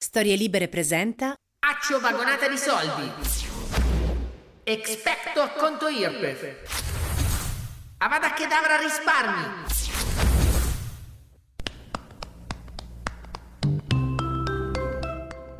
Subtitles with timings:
[0.00, 3.10] Storie Libere presenta Accio vagonata di soldi.
[4.62, 7.96] Expecto a conto IRPEF.
[7.98, 9.66] Avada Kedavra risparmi.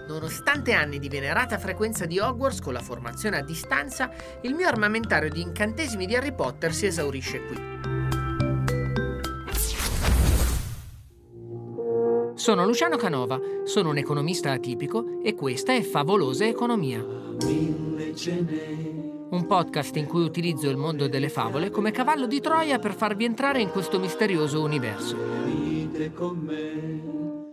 [0.07, 4.09] Nonostante anni di venerata frequenza di Hogwarts con la formazione a distanza,
[4.43, 7.98] il mio armamentario di incantesimi di Harry Potter si esaurisce qui.
[12.39, 17.05] Sono Luciano Canova, sono un economista atipico e questa è Favolosa Economia.
[19.31, 23.25] Un podcast in cui utilizzo il mondo delle favole come cavallo di Troia per farvi
[23.25, 25.17] entrare in questo misterioso universo.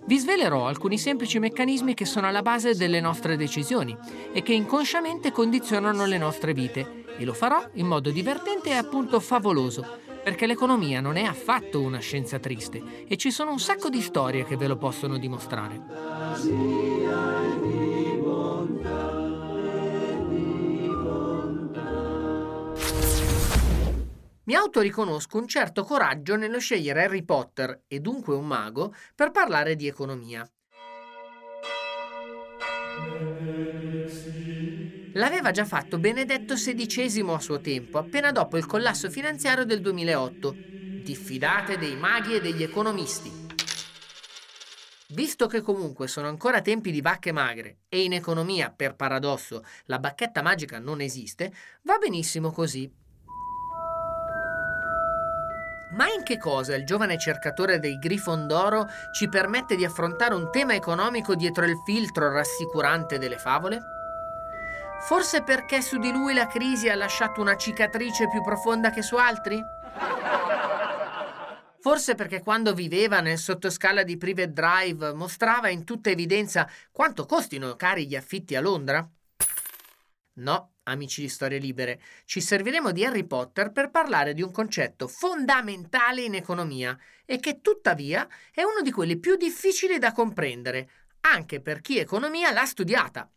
[0.05, 3.97] Vi svelerò alcuni semplici meccanismi che sono alla base delle nostre decisioni
[4.31, 9.19] e che inconsciamente condizionano le nostre vite e lo farò in modo divertente e appunto
[9.19, 14.01] favoloso perché l'economia non è affatto una scienza triste e ci sono un sacco di
[14.01, 15.79] storie che ve lo possono dimostrare.
[24.45, 29.75] Mi autoriconosco un certo coraggio nello scegliere Harry Potter, e dunque un mago, per parlare
[29.75, 30.43] di economia.
[35.17, 40.57] L'aveva già fatto Benedetto XVI a suo tempo, appena dopo il collasso finanziario del 2008.
[40.93, 43.31] Diffidate dei maghi e degli economisti.
[45.09, 49.99] Visto che comunque sono ancora tempi di vacche magre e in economia, per paradosso, la
[49.99, 52.91] bacchetta magica non esiste, va benissimo così.
[55.91, 60.73] Ma in che cosa il giovane cercatore del Grifondoro ci permette di affrontare un tema
[60.73, 63.94] economico dietro il filtro rassicurante delle favole?
[65.05, 69.15] Forse perché su di lui la crisi ha lasciato una cicatrice più profonda che su
[69.17, 69.61] altri?
[71.79, 77.75] Forse perché quando viveva nel sottoscala di Private Drive mostrava in tutta evidenza quanto costino
[77.75, 79.07] cari gli affitti a Londra?
[80.37, 85.07] No, amici di Storie Libere, ci serviremo di Harry Potter per parlare di un concetto
[85.07, 90.89] fondamentale in economia e che tuttavia è uno di quelli più difficili da comprendere,
[91.21, 93.29] anche per chi economia l'ha studiata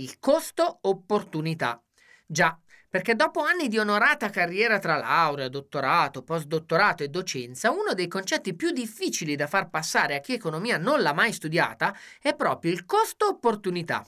[0.00, 1.82] il costo opportunità.
[2.26, 8.08] Già, perché dopo anni di onorata carriera tra laurea, dottorato, postdottorato e docenza, uno dei
[8.08, 12.72] concetti più difficili da far passare a chi economia non l'ha mai studiata è proprio
[12.72, 14.06] il costo opportunità.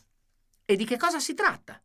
[0.65, 1.83] E di che cosa si tratta?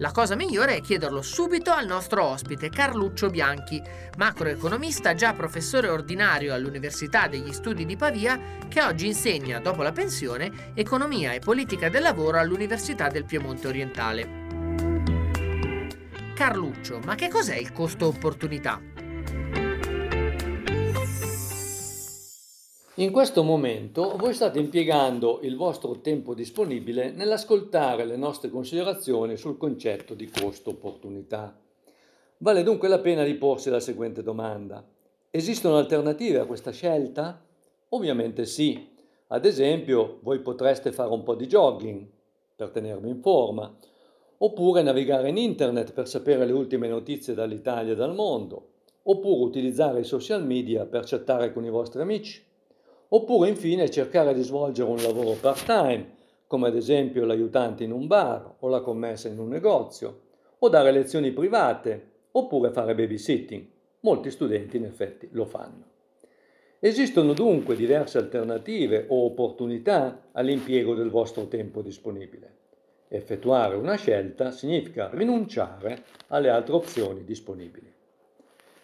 [0.00, 3.82] La cosa migliore è chiederlo subito al nostro ospite Carluccio Bianchi,
[4.16, 10.72] macroeconomista già professore ordinario all'Università degli Studi di Pavia, che oggi insegna, dopo la pensione,
[10.72, 14.28] economia e politica del lavoro all'Università del Piemonte Orientale.
[16.34, 18.99] Carluccio, ma che cos'è il costo opportunità?
[23.00, 29.56] In questo momento voi state impiegando il vostro tempo disponibile nell'ascoltare le nostre considerazioni sul
[29.56, 31.58] concetto di costo-opportunità.
[32.36, 34.86] Vale dunque la pena di porsi la seguente domanda.
[35.30, 37.42] Esistono alternative a questa scelta?
[37.88, 38.90] Ovviamente sì.
[39.28, 42.06] Ad esempio, voi potreste fare un po' di jogging
[42.54, 43.74] per tenervi in forma,
[44.36, 48.72] oppure navigare in internet per sapere le ultime notizie dall'Italia e dal mondo,
[49.04, 52.48] oppure utilizzare i social media per chattare con i vostri amici
[53.12, 58.56] oppure infine cercare di svolgere un lavoro part-time, come ad esempio l'aiutante in un bar
[58.58, 60.20] o la commessa in un negozio,
[60.58, 63.66] o dare lezioni private, oppure fare babysitting.
[64.00, 65.84] Molti studenti in effetti lo fanno.
[66.78, 72.56] Esistono dunque diverse alternative o opportunità all'impiego del vostro tempo disponibile.
[73.08, 77.92] Effettuare una scelta significa rinunciare alle altre opzioni disponibili.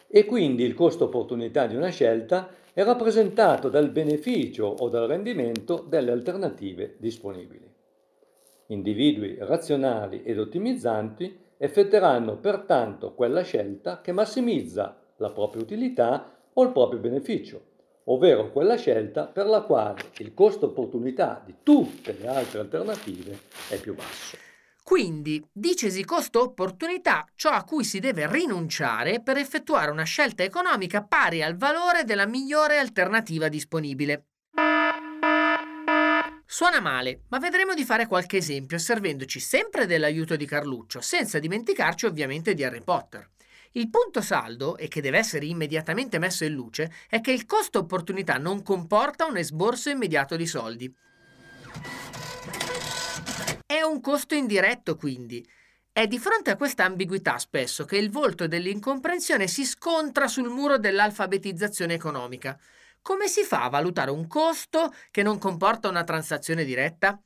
[0.08, 5.82] E quindi il costo opportunità di una scelta è rappresentato dal beneficio o dal rendimento
[5.88, 7.66] delle alternative disponibili.
[8.66, 16.72] Individui razionali ed ottimizzanti effetteranno pertanto quella scelta che massimizza la propria utilità o il
[16.72, 17.62] proprio beneficio,
[18.04, 23.38] ovvero quella scelta per la quale il costo opportunità di tutte le altre alternative
[23.70, 24.45] è più basso.
[24.86, 31.42] Quindi, dicesi costo-opportunità ciò a cui si deve rinunciare per effettuare una scelta economica pari
[31.42, 34.26] al valore della migliore alternativa disponibile.
[36.46, 42.06] Suona male, ma vedremo di fare qualche esempio servendoci sempre dell'aiuto di Carluccio, senza dimenticarci
[42.06, 43.28] ovviamente di Harry Potter.
[43.72, 47.80] Il punto saldo, e che deve essere immediatamente messo in luce, è che il costo
[47.80, 50.94] opportunità non comporta un esborso immediato di soldi.
[53.68, 55.44] È un costo indiretto, quindi.
[55.90, 60.78] È di fronte a questa ambiguità spesso che il volto dell'incomprensione si scontra sul muro
[60.78, 62.56] dell'alfabetizzazione economica.
[63.02, 67.20] Come si fa a valutare un costo che non comporta una transazione diretta?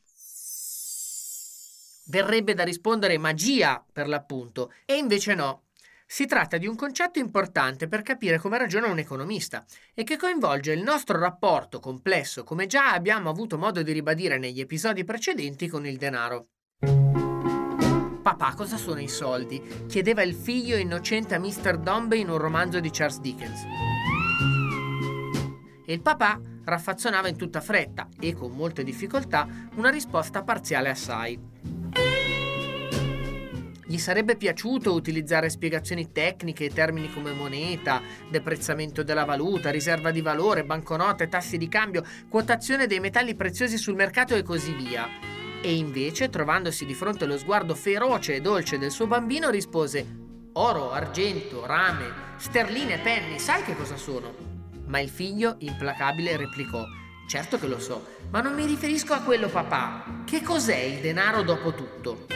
[2.07, 5.65] Verrebbe da rispondere magia, per l'appunto, e invece no.
[6.13, 9.65] Si tratta di un concetto importante per capire come ragiona un economista
[9.95, 14.59] e che coinvolge il nostro rapporto complesso, come già abbiamo avuto modo di ribadire negli
[14.59, 16.49] episodi precedenti, con il denaro.
[18.23, 19.63] Papà, cosa sono i soldi?
[19.87, 21.79] chiedeva il figlio innocente a Mr.
[21.79, 23.61] Dombey in un romanzo di Charles Dickens.
[25.87, 29.47] E il papà raffazzonava in tutta fretta e con molte difficoltà
[29.77, 31.80] una risposta parziale assai.
[33.91, 38.01] Gli sarebbe piaciuto utilizzare spiegazioni tecniche e termini come moneta,
[38.31, 43.97] deprezzamento della valuta, riserva di valore, banconote, tassi di cambio, quotazione dei metalli preziosi sul
[43.97, 45.09] mercato e così via.
[45.61, 50.07] E invece, trovandosi di fronte allo sguardo feroce e dolce del suo bambino, rispose
[50.53, 54.33] Oro, argento, rame, sterline, penny, sai che cosa sono?
[54.87, 56.85] Ma il figlio, implacabile, replicò
[57.27, 60.23] Certo che lo so, ma non mi riferisco a quello papà.
[60.25, 62.27] Che cos'è il denaro dopo tutto?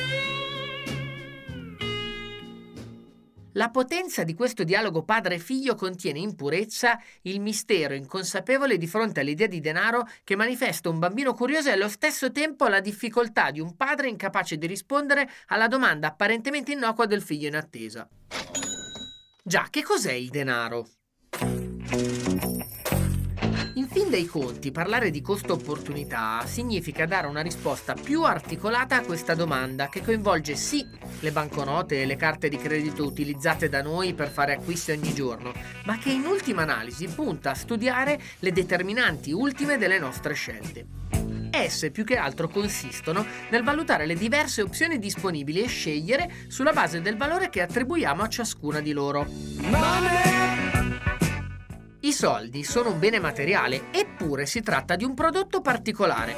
[3.57, 9.47] La potenza di questo dialogo padre-figlio contiene in purezza il mistero inconsapevole di fronte all'idea
[9.47, 13.77] di denaro che manifesta un bambino curioso e allo stesso tempo la difficoltà di un
[13.77, 18.09] padre incapace di rispondere alla domanda apparentemente innocua del figlio in attesa.
[19.45, 20.89] Già, che cos'è il denaro?
[23.89, 29.89] Fin dei conti, parlare di costo-opportunità significa dare una risposta più articolata a questa domanda
[29.89, 30.87] che coinvolge sì
[31.19, 35.53] le banconote e le carte di credito utilizzate da noi per fare acquisti ogni giorno,
[35.87, 40.87] ma che in ultima analisi punta a studiare le determinanti ultime delle nostre scelte.
[41.51, 47.01] Esse più che altro consistono nel valutare le diverse opzioni disponibili e scegliere sulla base
[47.01, 49.27] del valore che attribuiamo a ciascuna di loro.
[49.63, 50.44] Money!
[52.05, 56.35] I soldi sono un bene materiale, eppure si tratta di un prodotto particolare.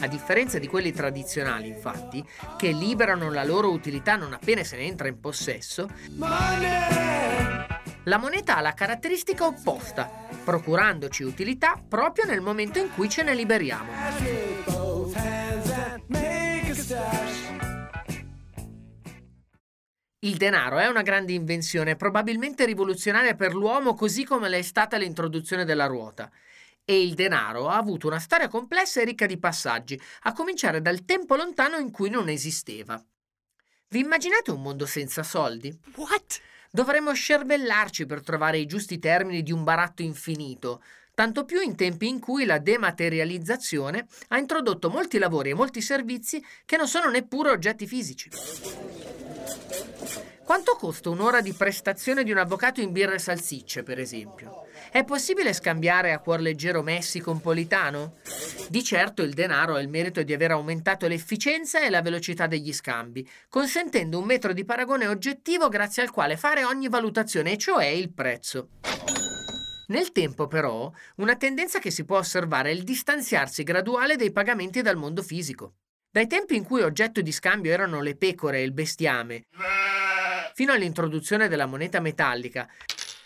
[0.00, 2.22] A differenza di quelli tradizionali, infatti,
[2.58, 5.88] che liberano la loro utilità non appena se ne entra in possesso,
[8.02, 10.10] la moneta ha la caratteristica opposta,
[10.44, 14.73] procurandoci utilità proprio nel momento in cui ce ne liberiamo.
[20.24, 25.66] Il denaro è una grande invenzione, probabilmente rivoluzionaria per l'uomo così come l'è stata l'introduzione
[25.66, 26.30] della ruota.
[26.82, 31.04] E il denaro ha avuto una storia complessa e ricca di passaggi, a cominciare dal
[31.04, 32.98] tempo lontano in cui non esisteva.
[33.88, 35.78] Vi immaginate un mondo senza soldi?
[35.96, 36.40] What?
[36.70, 40.82] Dovremmo scervellarci per trovare i giusti termini di un baratto infinito,
[41.12, 46.42] tanto più in tempi in cui la dematerializzazione ha introdotto molti lavori e molti servizi
[46.64, 48.30] che non sono neppure oggetti fisici.
[50.44, 54.66] Quanto costa un'ora di prestazione di un avvocato in birra e salsicce, per esempio?
[54.90, 58.16] È possibile scambiare a cuor leggero Messico con Politano?
[58.68, 62.72] Di certo il denaro ha il merito di aver aumentato l'efficienza e la velocità degli
[62.72, 67.86] scambi, consentendo un metro di paragone oggettivo grazie al quale fare ogni valutazione, e cioè
[67.86, 68.68] il prezzo.
[69.86, 74.82] Nel tempo, però, una tendenza che si può osservare è il distanziarsi graduale dei pagamenti
[74.82, 75.74] dal mondo fisico.
[76.14, 79.46] Dai tempi in cui oggetto di scambio erano le pecore e il bestiame,
[80.54, 82.68] fino all'introduzione della moneta metallica.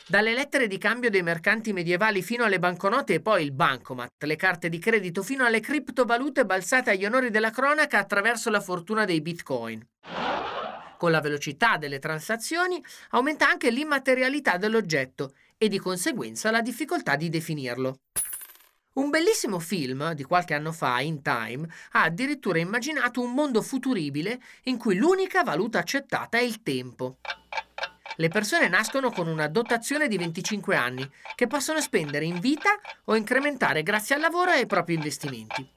[0.06, 4.36] Dalle lettere di cambio dei mercanti medievali fino alle banconote e poi il bancomat, le
[4.36, 9.20] carte di credito fino alle criptovalute balzate agli onori della cronaca attraverso la fortuna dei
[9.20, 9.86] bitcoin.
[10.96, 17.28] Con la velocità delle transazioni aumenta anche l'immaterialità dell'oggetto e di conseguenza la difficoltà di
[17.28, 17.98] definirlo.
[18.98, 24.40] Un bellissimo film di qualche anno fa, In Time, ha addirittura immaginato un mondo futuribile
[24.64, 27.18] in cui l'unica valuta accettata è il tempo.
[28.16, 32.70] Le persone nascono con una dotazione di 25 anni che possono spendere in vita
[33.04, 35.70] o incrementare grazie al lavoro e ai propri investimenti.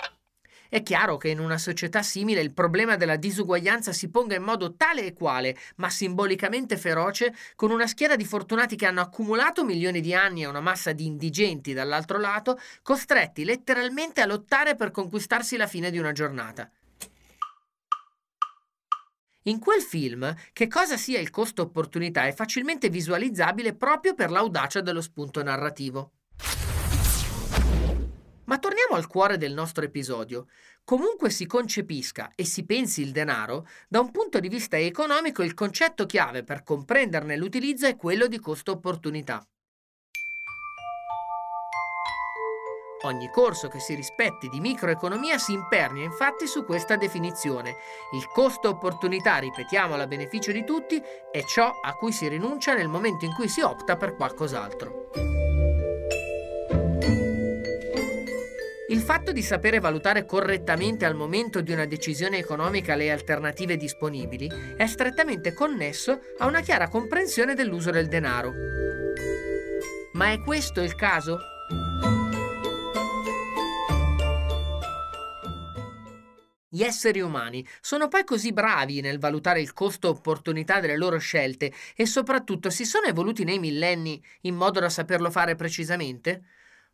[0.71, 4.77] È chiaro che in una società simile il problema della disuguaglianza si ponga in modo
[4.77, 9.99] tale e quale, ma simbolicamente feroce, con una schiera di fortunati che hanno accumulato milioni
[9.99, 15.57] di anni e una massa di indigenti dall'altro lato, costretti letteralmente a lottare per conquistarsi
[15.57, 16.71] la fine di una giornata.
[19.43, 24.79] In quel film, che cosa sia il costo opportunità è facilmente visualizzabile proprio per l'audacia
[24.79, 26.11] dello spunto narrativo.
[28.45, 30.47] Ma torniamo al cuore del nostro episodio.
[30.83, 35.53] Comunque si concepisca e si pensi il denaro, da un punto di vista economico il
[35.53, 39.45] concetto chiave per comprenderne l'utilizzo è quello di costo-opportunità.
[43.03, 47.75] Ogni corso che si rispetti di microeconomia si impernia infatti su questa definizione.
[48.13, 52.89] Il costo opportunità, ripetiamolo a beneficio di tutti, è ciò a cui si rinuncia nel
[52.89, 55.30] momento in cui si opta per qualcos'altro.
[58.91, 64.51] Il fatto di sapere valutare correttamente al momento di una decisione economica le alternative disponibili
[64.75, 68.51] è strettamente connesso a una chiara comprensione dell'uso del denaro.
[70.11, 71.37] Ma è questo il caso?
[76.67, 82.05] Gli esseri umani sono poi così bravi nel valutare il costo-opportunità delle loro scelte e
[82.05, 86.43] soprattutto si sono evoluti nei millenni in modo da saperlo fare precisamente?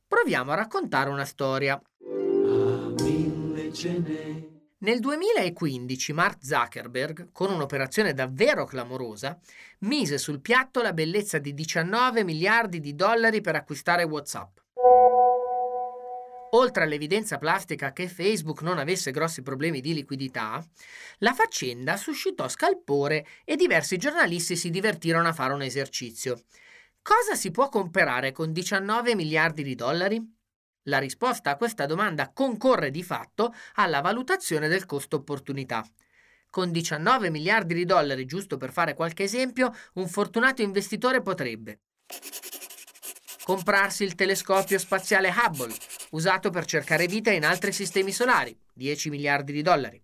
[0.07, 1.81] Proviamo a raccontare una storia.
[4.79, 9.37] Nel 2015 Mark Zuckerberg, con un'operazione davvero clamorosa,
[9.79, 14.59] mise sul piatto la bellezza di 19 miliardi di dollari per acquistare WhatsApp.
[16.51, 20.65] Oltre all'evidenza plastica che Facebook non avesse grossi problemi di liquidità,
[21.17, 26.39] la faccenda suscitò scalpore e diversi giornalisti si divertirono a fare un esercizio.
[27.07, 30.21] Cosa si può comprare con 19 miliardi di dollari?
[30.87, 35.87] La risposta a questa domanda concorre di fatto alla valutazione del costo opportunità.
[36.49, 41.79] Con 19 miliardi di dollari, giusto per fare qualche esempio, un fortunato investitore potrebbe
[43.45, 45.73] comprarsi il telescopio spaziale Hubble,
[46.09, 50.03] usato per cercare vita in altri sistemi solari, 10 miliardi di dollari.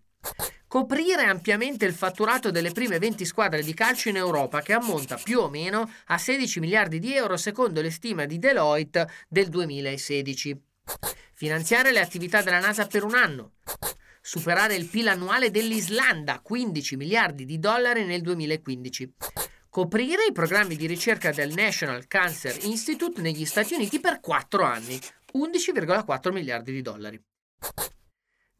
[0.74, 5.38] Coprire ampiamente il fatturato delle prime 20 squadre di calcio in Europa, che ammonta più
[5.38, 10.60] o meno a 16 miliardi di euro secondo le stime di Deloitte del 2016.
[11.32, 13.52] Finanziare le attività della NASA per un anno.
[14.20, 19.12] Superare il PIL annuale dell'Islanda, 15 miliardi di dollari nel 2015
[19.70, 24.98] coprire i programmi di ricerca del National Cancer Institute negli Stati Uniti per 4 anni,
[25.34, 27.22] 11,4 miliardi di dollari.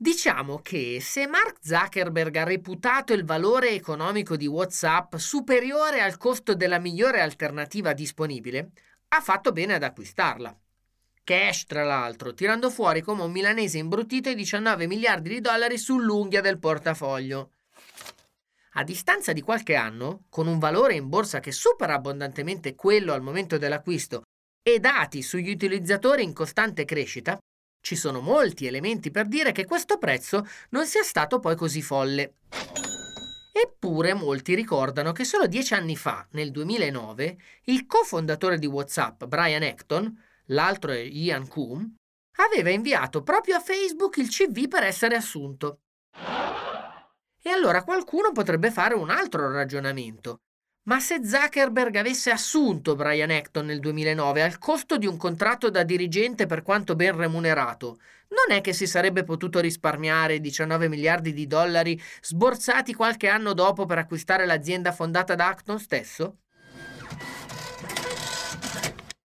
[0.04, 6.54] Diciamo che se Mark Zuckerberg ha reputato il valore economico di WhatsApp superiore al costo
[6.54, 8.72] della migliore alternativa disponibile,
[9.08, 10.54] ha fatto bene ad acquistarla.
[11.24, 16.42] Cash, tra l'altro, tirando fuori come un milanese imbruttito i 19 miliardi di dollari sull'unghia
[16.42, 17.52] del portafoglio.
[18.72, 23.22] A distanza di qualche anno, con un valore in borsa che supera abbondantemente quello al
[23.22, 24.24] momento dell'acquisto
[24.62, 27.38] e dati sugli utilizzatori in costante crescita,
[27.84, 32.36] ci sono molti elementi per dire che questo prezzo non sia stato poi così folle.
[33.52, 39.62] Eppure molti ricordano che solo dieci anni fa, nel 2009, il cofondatore di WhatsApp, Brian
[39.62, 41.94] Acton, l'altro è Ian Coom,
[42.36, 45.80] aveva inviato proprio a Facebook il CV per essere assunto.
[47.42, 50.38] E allora qualcuno potrebbe fare un altro ragionamento.
[50.86, 55.82] Ma se Zuckerberg avesse assunto Brian Acton nel 2009 al costo di un contratto da
[55.82, 57.98] dirigente per quanto ben remunerato,
[58.28, 63.86] non è che si sarebbe potuto risparmiare 19 miliardi di dollari sborsati qualche anno dopo
[63.86, 66.40] per acquistare l'azienda fondata da Acton stesso?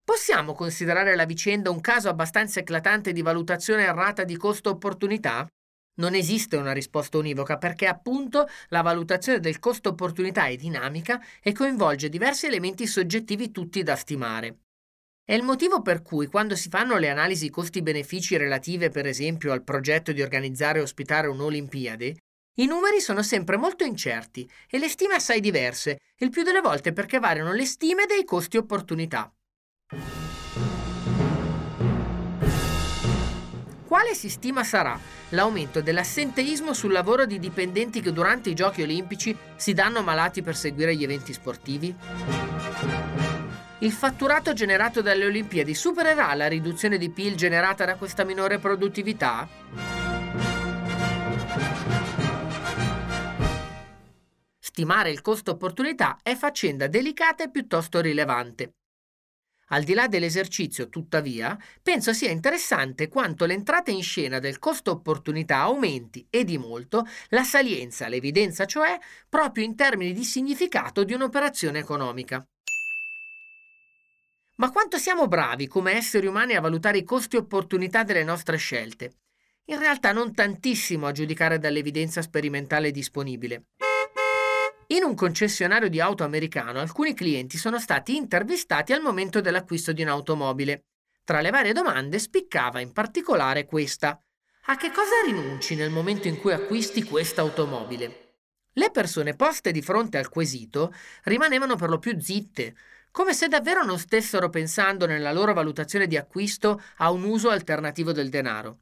[0.05, 5.47] Possiamo considerare la vicenda un caso abbastanza eclatante di valutazione errata di costo-opportunità?
[5.99, 11.53] Non esiste una risposta univoca perché appunto la valutazione del costo opportunità è dinamica e
[11.53, 14.59] coinvolge diversi elementi soggettivi tutti da stimare.
[15.25, 19.65] È il motivo per cui quando si fanno le analisi costi-benefici relative per esempio al
[19.65, 22.17] progetto di organizzare e ospitare un'Olimpiade,
[22.59, 26.93] i numeri sono sempre molto incerti e le stime assai diverse, il più delle volte
[26.93, 28.57] perché variano le stime dei costi
[33.97, 35.01] Quale si stima sarà
[35.31, 40.55] l'aumento dell'assenteismo sul lavoro di dipendenti che durante i giochi olimpici si danno malati per
[40.55, 41.97] seguire gli eventi sportivi?
[43.79, 49.49] Il fatturato generato dalle Olimpiadi supererà la riduzione di PIL generata da questa minore produttività?
[54.59, 58.75] Stimare il costo opportunità è faccenda delicata e piuttosto rilevante.
[59.71, 66.25] Al di là dell'esercizio, tuttavia, penso sia interessante quanto l'entrata in scena del costo-opportunità aumenti
[66.31, 68.97] e di molto la salienza, l'evidenza cioè,
[69.29, 72.47] proprio in termini di significato di un'operazione economica.
[74.59, 79.17] Ma quanto siamo bravi come esseri umani a valutare i costi-opportunità delle nostre scelte?
[79.69, 83.65] In realtà non tantissimo a giudicare dall'evidenza sperimentale disponibile.
[84.89, 90.03] In un concessionario di auto americano alcuni clienti sono stati intervistati al momento dell'acquisto di
[90.03, 90.85] un'automobile.
[91.25, 94.21] Tra le varie domande spiccava in particolare questa.
[94.67, 98.35] A che cosa rinunci nel momento in cui acquisti questa automobile?
[98.75, 102.77] Le persone poste di fronte al quesito rimanevano per lo più zitte,
[103.11, 108.13] come se davvero non stessero pensando nella loro valutazione di acquisto a un uso alternativo
[108.13, 108.79] del denaro.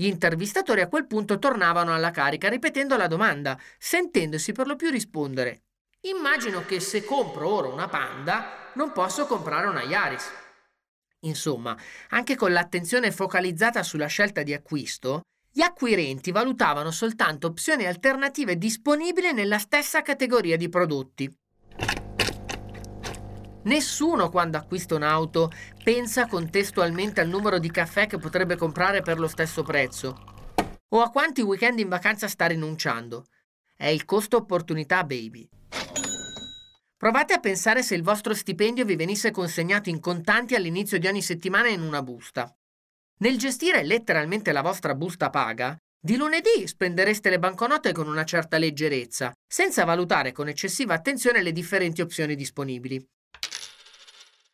[0.00, 4.90] Gli intervistatori a quel punto tornavano alla carica ripetendo la domanda, sentendosi per lo più
[4.90, 5.62] rispondere
[6.02, 10.30] Immagino che se compro ora una Panda non posso comprare una Yaris.
[11.22, 11.76] Insomma,
[12.10, 19.32] anche con l'attenzione focalizzata sulla scelta di acquisto, gli acquirenti valutavano soltanto opzioni alternative disponibili
[19.32, 21.28] nella stessa categoria di prodotti.
[23.68, 25.52] Nessuno quando acquista un'auto
[25.84, 30.36] pensa contestualmente al numero di caffè che potrebbe comprare per lo stesso prezzo
[30.88, 33.26] o a quanti weekend in vacanza sta rinunciando.
[33.76, 35.46] È il costo opportunità, baby.
[36.96, 41.20] Provate a pensare se il vostro stipendio vi venisse consegnato in contanti all'inizio di ogni
[41.20, 42.50] settimana in una busta.
[43.18, 48.56] Nel gestire letteralmente la vostra busta paga, di lunedì spendereste le banconote con una certa
[48.56, 53.06] leggerezza, senza valutare con eccessiva attenzione le differenti opzioni disponibili.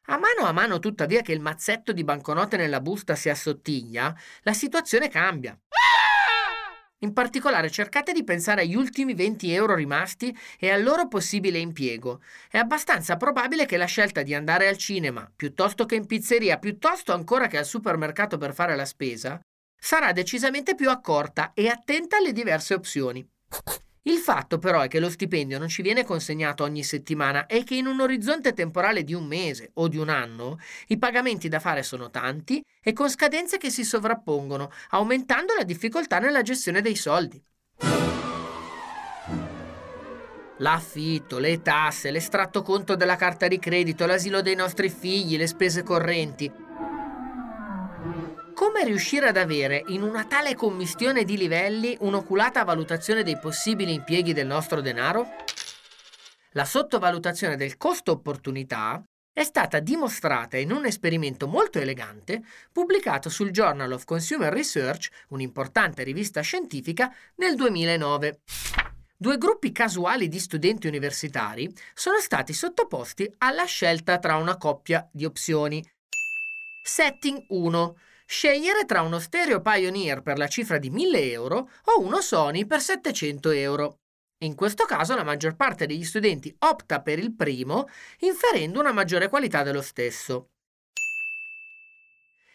[0.06, 4.52] A mano a mano, tuttavia, che il mazzetto di banconote nella busta si assottiglia, la
[4.52, 5.58] situazione cambia.
[6.98, 12.20] In particolare cercate di pensare agli ultimi 20 euro rimasti e al loro possibile impiego.
[12.50, 17.12] È abbastanza probabile che la scelta di andare al cinema, piuttosto che in pizzeria, piuttosto
[17.12, 19.40] ancora che al supermercato per fare la spesa,
[19.74, 23.26] sarà decisamente più accorta e attenta alle diverse opzioni.
[24.06, 27.74] Il fatto però è che lo stipendio non ci viene consegnato ogni settimana e che
[27.74, 30.58] in un orizzonte temporale di un mese o di un anno
[30.88, 36.18] i pagamenti da fare sono tanti e con scadenze che si sovrappongono, aumentando la difficoltà
[36.18, 37.42] nella gestione dei soldi.
[40.58, 45.82] L'affitto, le tasse, l'estratto conto della carta di credito, l'asilo dei nostri figli, le spese
[45.82, 46.52] correnti
[48.54, 54.32] come riuscire ad avere in una tale commistione di livelli un'oculata valutazione dei possibili impieghi
[54.32, 55.26] del nostro denaro?
[56.52, 63.90] La sottovalutazione del costo-opportunità è stata dimostrata in un esperimento molto elegante pubblicato sul Journal
[63.90, 68.40] of Consumer Research, un'importante rivista scientifica, nel 2009.
[69.16, 75.24] Due gruppi casuali di studenti universitari sono stati sottoposti alla scelta tra una coppia di
[75.24, 75.84] opzioni.
[76.84, 77.96] Setting 1
[78.26, 82.80] scegliere tra uno stereo Pioneer per la cifra di 1000 euro o uno Sony per
[82.80, 83.98] 700 euro.
[84.44, 87.88] In questo caso la maggior parte degli studenti opta per il primo,
[88.20, 90.48] inferendo una maggiore qualità dello stesso.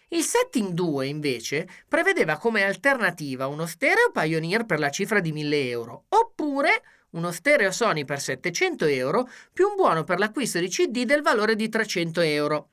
[0.10, 5.70] Il setting 2, invece, prevedeva come alternativa uno stereo Pioneer per la cifra di 1000
[5.70, 11.06] euro, oppure uno stereo Sony per 700 euro più un buono per l'acquisto di CD
[11.06, 12.70] del valore di 300 euro.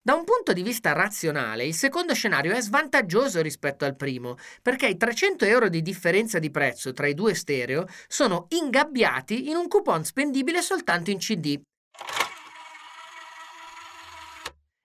[0.00, 4.86] Da un punto di vista razionale, il secondo scenario è svantaggioso rispetto al primo, perché
[4.86, 9.68] i 300 euro di differenza di prezzo tra i due stereo sono ingabbiati in un
[9.68, 11.60] coupon spendibile soltanto in CD.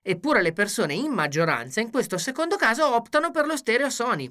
[0.06, 4.30] Eppure le persone in maggioranza in questo secondo caso optano per lo stereo Sony.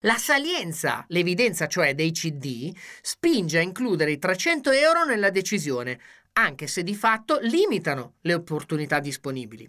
[0.00, 6.00] La salienza, l'evidenza cioè dei CD, spinge a includere i 300 euro nella decisione,
[6.34, 9.68] anche se di fatto limitano le opportunità disponibili.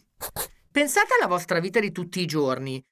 [0.71, 2.83] Pensate alla vostra vita di tutti i giorni.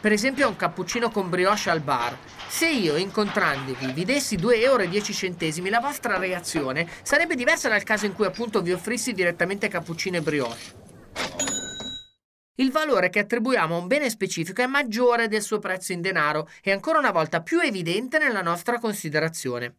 [0.00, 2.16] Per esempio a un cappuccino con brioche al bar.
[2.48, 8.12] Se io, incontrandovi, vi dessi 2,10 euro, la vostra reazione sarebbe diversa dal caso in
[8.12, 10.86] cui appunto vi offrissi direttamente cappuccino e brioche.
[12.56, 16.48] Il valore che attribuiamo a un bene specifico è maggiore del suo prezzo in denaro
[16.62, 19.74] e ancora una volta più evidente nella nostra considerazione.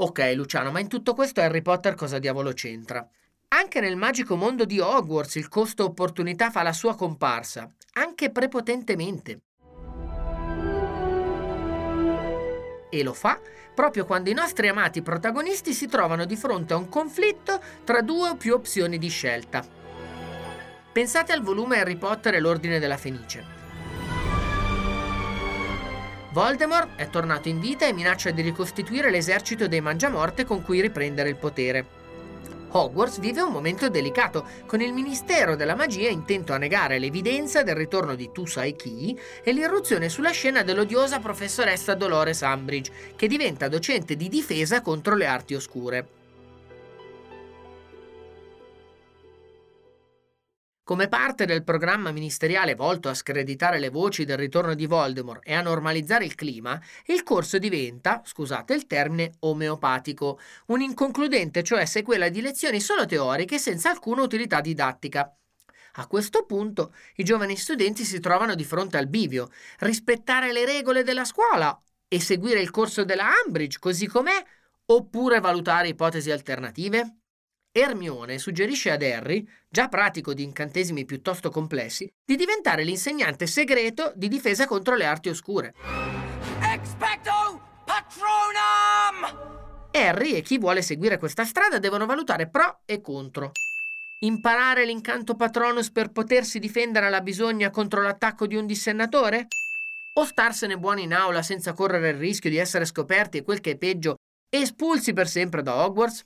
[0.00, 3.04] Ok, Luciano, ma in tutto questo Harry Potter cosa diavolo c'entra?
[3.48, 9.40] Anche nel magico mondo di Hogwarts il costo opportunità fa la sua comparsa, anche prepotentemente.
[12.90, 13.40] E lo fa
[13.74, 18.28] proprio quando i nostri amati protagonisti si trovano di fronte a un conflitto tra due
[18.28, 19.66] o più opzioni di scelta.
[20.92, 23.57] Pensate al volume Harry Potter e l'Ordine della Fenice.
[26.38, 31.30] Voldemort è tornato in vita e minaccia di ricostituire l'esercito dei Mangiamorte con cui riprendere
[31.30, 31.84] il potere.
[32.70, 37.74] Hogwarts vive un momento delicato, con il Ministero della Magia intento a negare l'evidenza del
[37.74, 43.66] ritorno di Tu sai chi e l'irruzione sulla scena dell'odiosa professoressa Dolores Umbridge, che diventa
[43.66, 46.17] docente di difesa contro le arti oscure.
[50.88, 55.52] Come parte del programma ministeriale volto a screditare le voci del ritorno di Voldemort e
[55.52, 62.30] a normalizzare il clima, il corso diventa, scusate il termine, omeopatico, un inconcludente, cioè sequela
[62.30, 65.30] di lezioni solo teoriche senza alcuna utilità didattica.
[65.96, 71.02] A questo punto i giovani studenti si trovano di fronte al bivio, rispettare le regole
[71.02, 74.42] della scuola e seguire il corso della Ambridge così com'è,
[74.86, 77.17] oppure valutare ipotesi alternative?
[77.78, 84.26] Ermione suggerisce ad Harry, già pratico di incantesimi piuttosto complessi, di diventare l'insegnante segreto di
[84.26, 85.74] difesa contro le arti oscure.
[86.60, 89.46] Expecto Patronum!
[89.92, 93.52] Harry e chi vuole seguire questa strada devono valutare pro e contro.
[94.20, 99.46] Imparare l'incanto Patronus per potersi difendere alla bisogna contro l'attacco di un dissennatore?
[100.14, 103.72] O starsene buoni in aula senza correre il rischio di essere scoperti e quel che
[103.72, 104.16] è peggio,
[104.48, 106.24] espulsi per sempre da Hogwarts?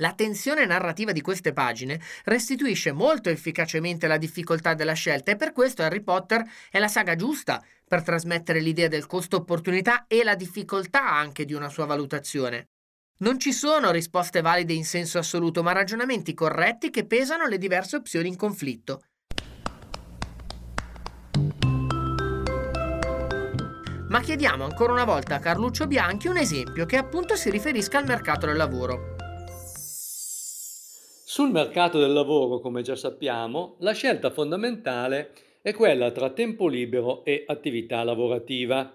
[0.00, 5.52] La tensione narrativa di queste pagine restituisce molto efficacemente la difficoltà della scelta e per
[5.52, 11.10] questo Harry Potter è la saga giusta per trasmettere l'idea del costo-opportunità e la difficoltà
[11.10, 12.68] anche di una sua valutazione.
[13.18, 17.96] Non ci sono risposte valide in senso assoluto, ma ragionamenti corretti che pesano le diverse
[17.96, 19.02] opzioni in conflitto.
[24.10, 28.06] Ma chiediamo ancora una volta a Carluccio Bianchi un esempio che appunto si riferisca al
[28.06, 29.17] mercato del lavoro.
[31.30, 37.22] Sul mercato del lavoro, come già sappiamo, la scelta fondamentale è quella tra tempo libero
[37.22, 38.90] e attività lavorativa.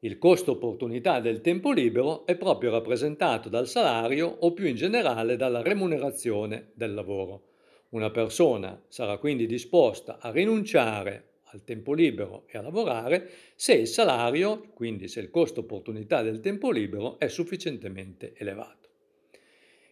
[0.00, 5.36] Il costo opportunità del tempo libero è proprio rappresentato dal salario o più in generale
[5.36, 7.44] dalla remunerazione del lavoro.
[7.88, 13.86] Una persona sarà quindi disposta a rinunciare al tempo libero e a lavorare se il
[13.86, 18.85] salario, quindi se il costo opportunità del tempo libero, è sufficientemente elevato.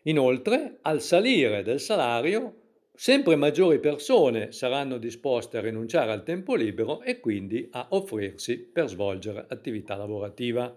[0.06, 2.60] Inoltre, al salire del salario,
[2.94, 8.88] sempre maggiori persone saranno disposte a rinunciare al tempo libero e quindi a offrirsi per
[8.88, 10.76] svolgere attività lavorativa.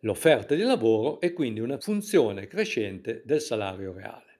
[0.00, 4.30] L'offerta di lavoro è quindi una funzione crescente del salario reale.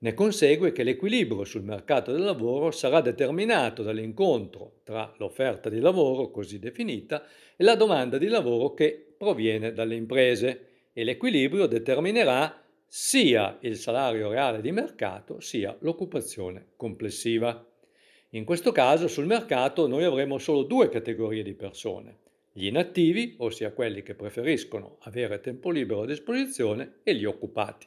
[0.00, 6.30] Ne consegue che l'equilibrio sul mercato del lavoro sarà determinato dall'incontro tra l'offerta di lavoro
[6.30, 7.24] così definita
[7.56, 14.30] e la domanda di lavoro che proviene dalle imprese e l'equilibrio determinerà sia il salario
[14.30, 17.66] reale di mercato sia l'occupazione complessiva.
[18.30, 22.18] In questo caso sul mercato noi avremo solo due categorie di persone,
[22.58, 27.86] gli inattivi, ossia quelli che preferiscono avere tempo libero a disposizione, e gli occupati.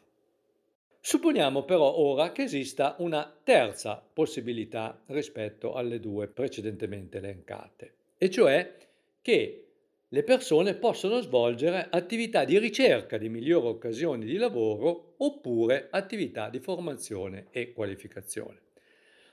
[0.98, 8.78] Supponiamo però ora che esista una terza possibilità rispetto alle due precedentemente elencate, e cioè
[9.22, 9.71] che
[10.14, 16.60] le persone possono svolgere attività di ricerca di migliori occasioni di lavoro oppure attività di
[16.60, 18.60] formazione e qualificazione.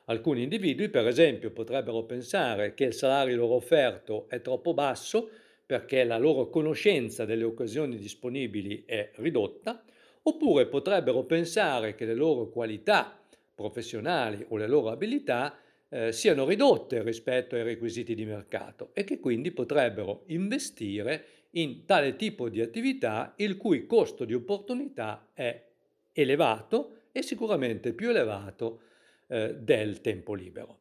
[0.04, 5.28] Alcuni individui, per esempio, potrebbero pensare che il salario loro offerto è troppo basso
[5.66, 9.82] perché la loro conoscenza delle occasioni disponibili è ridotta,
[10.22, 13.20] oppure potrebbero pensare che le loro qualità
[13.52, 15.58] professionali o le loro abilità
[15.90, 22.16] eh, siano ridotte rispetto ai requisiti di mercato e che quindi potrebbero investire in tale
[22.16, 25.64] tipo di attività il cui costo di opportunità è
[26.12, 28.80] elevato e sicuramente più elevato
[29.28, 30.78] eh, del tempo libero.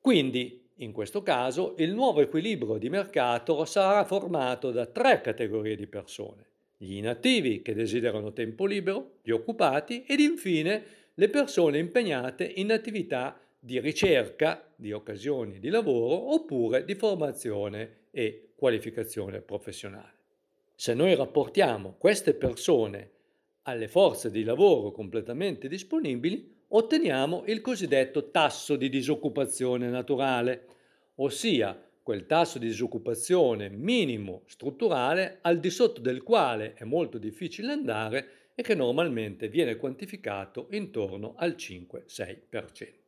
[0.00, 5.86] Quindi, in questo caso, il nuovo equilibrio di mercato sarà formato da tre categorie di
[5.86, 6.46] persone.
[6.76, 10.82] Gli inattivi che desiderano tempo libero, gli occupati ed infine
[11.14, 18.54] le persone impegnate in attività di ricerca di occasioni di lavoro oppure di formazione e
[18.56, 20.14] qualificazione professionale.
[20.74, 23.10] Se noi rapportiamo queste persone
[23.62, 30.66] alle forze di lavoro completamente disponibili, otteniamo il cosiddetto tasso di disoccupazione naturale,
[31.16, 37.70] ossia quel tasso di disoccupazione minimo strutturale al di sotto del quale è molto difficile
[37.70, 43.01] andare e che normalmente viene quantificato intorno al 5-6%.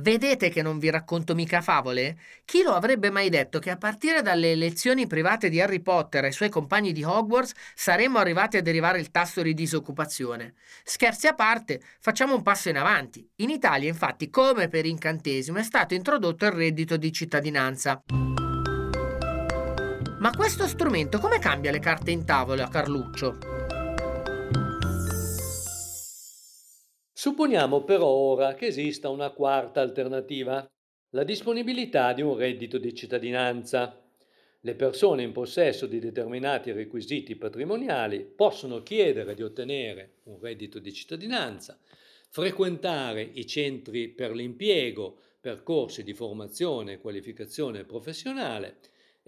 [0.00, 2.18] Vedete che non vi racconto mica favole?
[2.44, 6.28] Chi lo avrebbe mai detto che a partire dalle lezioni private di Harry Potter e
[6.28, 10.54] i suoi compagni di Hogwarts saremmo arrivati a derivare il tasso di disoccupazione?
[10.84, 13.28] Scherzi a parte, facciamo un passo in avanti.
[13.36, 18.00] In Italia, infatti, come per incantesimo, è stato introdotto il reddito di cittadinanza.
[20.20, 23.67] Ma questo strumento come cambia le carte in tavola, Carluccio?
[27.20, 30.64] Supponiamo però ora che esista una quarta alternativa,
[31.14, 34.08] la disponibilità di un reddito di cittadinanza.
[34.60, 40.92] Le persone in possesso di determinati requisiti patrimoniali possono chiedere di ottenere un reddito di
[40.92, 41.76] cittadinanza,
[42.30, 48.78] frequentare i centri per l'impiego, percorsi di formazione e qualificazione professionale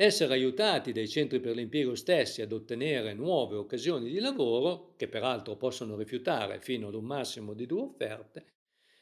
[0.02, 5.56] essere aiutati dai centri per l'impiego stessi ad ottenere nuove occasioni di lavoro, che peraltro
[5.56, 8.46] possono rifiutare fino ad un massimo di due offerte,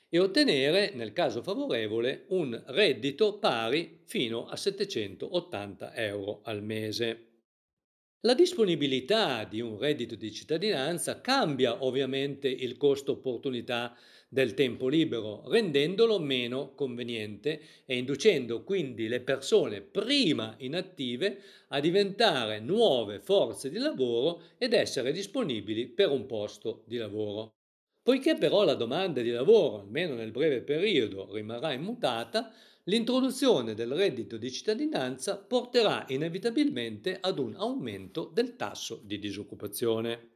[0.09, 7.28] e ottenere, nel caso favorevole, un reddito pari fino a 780 euro al mese.
[8.21, 13.97] La disponibilità di un reddito di cittadinanza cambia ovviamente il costo opportunità
[14.29, 22.61] del tempo libero, rendendolo meno conveniente e inducendo quindi le persone prima inattive a diventare
[22.61, 27.55] nuove forze di lavoro ed essere disponibili per un posto di lavoro.
[28.03, 32.53] Poiché però la domanda di lavoro, almeno nel breve periodo, rimarrà immutata,
[32.89, 40.31] l'introduzione del reddito di cittadinanza porterà inevitabilmente ad un aumento del tasso di disoccupazione.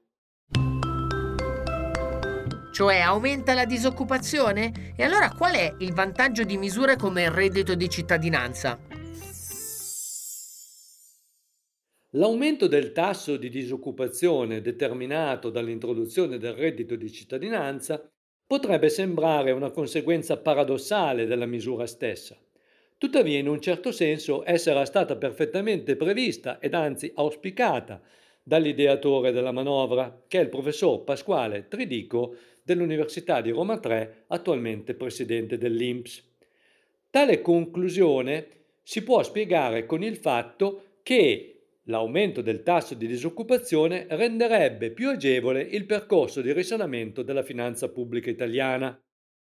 [2.73, 4.95] Cioè aumenta la disoccupazione?
[4.97, 8.79] E allora qual è il vantaggio di misure come il reddito di cittadinanza?
[12.15, 18.12] L'aumento del tasso di disoccupazione determinato dall'introduzione del reddito di cittadinanza
[18.53, 22.37] potrebbe sembrare una conseguenza paradossale della misura stessa.
[22.99, 27.99] Tuttavia, in un certo senso, essa era stata perfettamente prevista ed anzi auspicata
[28.43, 35.57] dall'ideatore della manovra, che è il professor Pasquale Tridico dell'Università di Roma 3, attualmente presidente
[35.57, 36.23] dell'INPS.
[37.09, 38.49] Tale conclusione
[38.83, 41.52] si può spiegare con il fatto che
[41.87, 48.31] L'aumento del tasso di disoccupazione renderebbe più agevole il percorso di risanamento della finanza pubblica
[48.31, 48.97] italiana.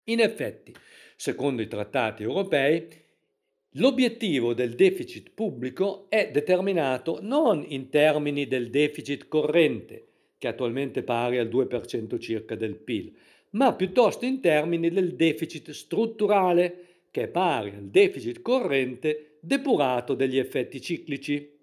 [0.06, 0.73] In effetti,
[1.17, 2.88] secondo i trattati europei,
[3.73, 10.06] l'obiettivo del deficit pubblico è determinato non in termini del deficit corrente,
[10.38, 13.13] che attualmente pari al 2% circa del PIL,
[13.52, 20.38] ma piuttosto in termini del deficit strutturale, che è pari al deficit corrente depurato degli
[20.38, 21.58] effetti ciclici.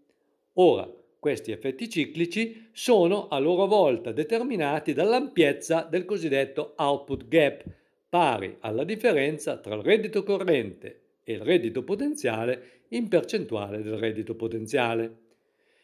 [0.59, 7.65] Ora, questi effetti ciclici sono a loro volta determinati dall'ampiezza del cosiddetto output gap,
[8.09, 14.35] pari alla differenza tra il reddito corrente e il reddito potenziale in percentuale del reddito
[14.35, 15.25] potenziale.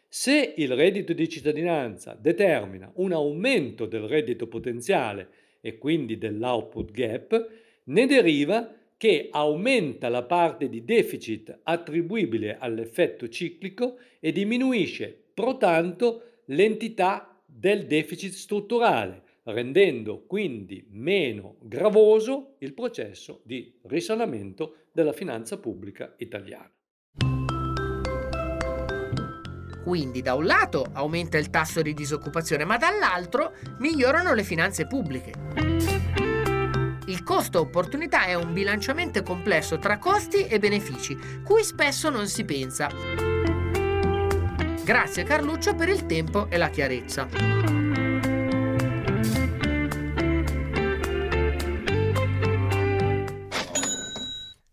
[0.09, 5.29] Se il reddito di cittadinanza determina un aumento del reddito potenziale
[5.61, 7.49] e quindi dell'output gap,
[7.85, 16.43] ne deriva che aumenta la parte di deficit attribuibile all'effetto ciclico e diminuisce pro tanto
[16.45, 26.15] l'entità del deficit strutturale, rendendo quindi meno gravoso il processo di risanamento della finanza pubblica
[26.19, 26.71] italiana.
[29.83, 36.22] Quindi da un lato aumenta il tasso di disoccupazione, ma dall'altro migliorano le finanze pubbliche.
[37.23, 42.45] Il costo opportunità è un bilanciamento complesso tra costi e benefici, cui spesso non si
[42.45, 42.89] pensa.
[44.83, 47.29] Grazie Carluccio per il tempo e la chiarezza.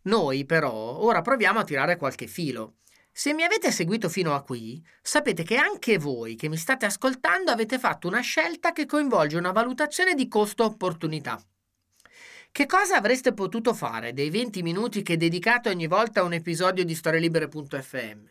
[0.01, 2.77] Noi però ora proviamo a tirare qualche filo.
[3.11, 7.51] Se mi avete seguito fino a qui, sapete che anche voi che mi state ascoltando
[7.51, 11.39] avete fatto una scelta che coinvolge una valutazione di costo-opportunità.
[12.51, 16.83] Che cosa avreste potuto fare dei 20 minuti che dedicate ogni volta a un episodio
[16.83, 18.25] di storielibere.fm?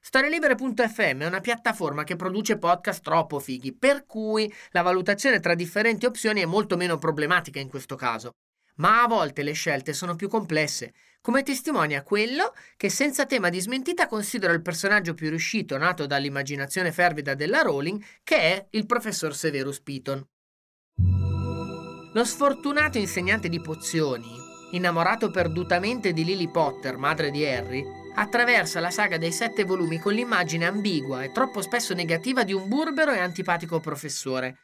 [0.00, 6.06] Storielibere.fm è una piattaforma che produce podcast troppo fighi, per cui la valutazione tra differenti
[6.06, 8.30] opzioni è molto meno problematica in questo caso.
[8.76, 13.60] Ma a volte le scelte sono più complesse, come testimonia quello che senza tema di
[13.60, 19.36] smentita considero il personaggio più riuscito nato dall'immaginazione fervida della Rowling, che è il professor
[19.36, 20.26] Severus Piton.
[22.14, 24.36] Lo sfortunato insegnante di pozioni,
[24.72, 27.82] innamorato perdutamente di Lily Potter, madre di Harry,
[28.14, 32.68] attraversa la saga dei sette volumi con l'immagine ambigua e troppo spesso negativa di un
[32.68, 34.58] burbero e antipatico professore,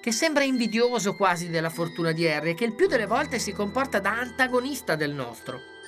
[0.00, 3.52] che sembra invidioso quasi della fortuna di Harry e che il più delle volte si
[3.52, 5.79] comporta da antagonista del nostro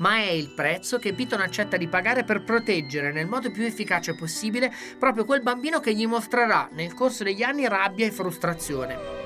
[0.00, 4.14] ma è il prezzo che Piton accetta di pagare per proteggere nel modo più efficace
[4.14, 9.18] possibile proprio quel bambino che gli mostrerà nel corso degli anni rabbia e frustrazione.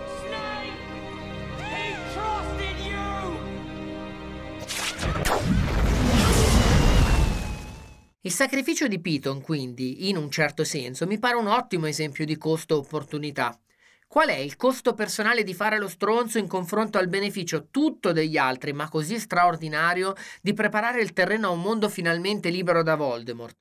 [8.26, 12.38] Il sacrificio di Piton, quindi, in un certo senso, mi pare un ottimo esempio di
[12.38, 13.58] costo-opportunità.
[14.14, 18.36] Qual è il costo personale di fare lo stronzo in confronto al beneficio tutto degli
[18.36, 23.56] altri, ma così straordinario, di preparare il terreno a un mondo finalmente libero da Voldemort?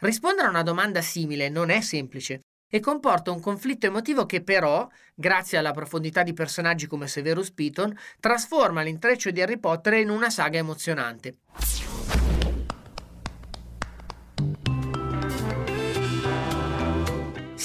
[0.00, 4.86] Rispondere a una domanda simile non è semplice e comporta un conflitto emotivo che però,
[5.14, 10.28] grazie alla profondità di personaggi come Severus Piton, trasforma l'intreccio di Harry Potter in una
[10.28, 11.38] saga emozionante.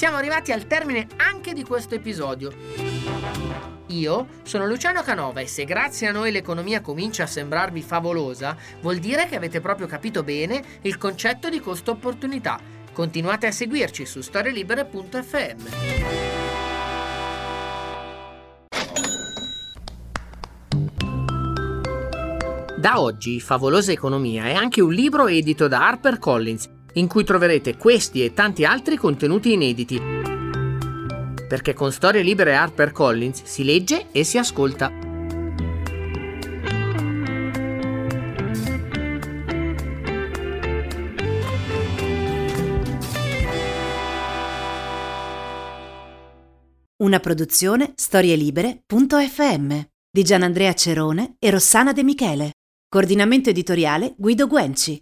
[0.03, 2.51] Siamo arrivati al termine anche di questo episodio.
[3.87, 8.97] Io sono Luciano Canova e se grazie a noi l'economia comincia a sembrarvi favolosa, vuol
[8.97, 12.59] dire che avete proprio capito bene il concetto di costo-opportunità.
[12.91, 16.33] Continuate a seguirci su storielibere.fm.
[22.83, 28.23] Da oggi Favolosa Economia è anche un libro edito da HarperCollins, in cui troverete questi
[28.23, 30.23] e tanti altri contenuti inediti
[31.53, 34.91] perché con Storie Libere Harper Collins si legge e si ascolta.
[47.03, 49.79] Una produzione storielibere.fm
[50.09, 52.53] di Gianandrea Cerone e Rossana De Michele.
[52.89, 54.99] Coordinamento editoriale Guido Guenci.